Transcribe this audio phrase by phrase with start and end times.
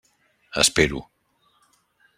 [0.63, 0.99] Espero.